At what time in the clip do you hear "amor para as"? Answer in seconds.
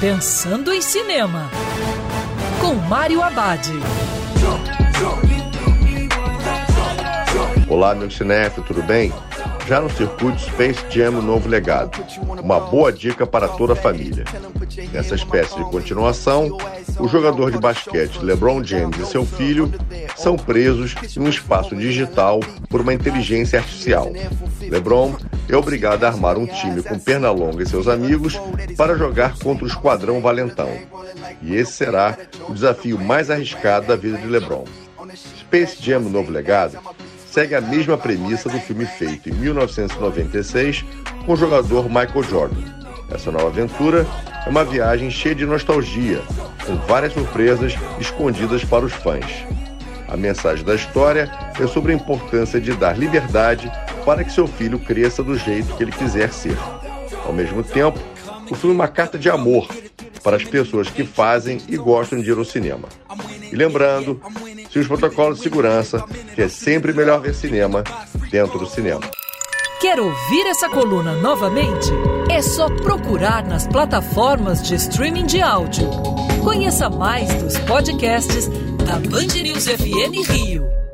59.28-60.44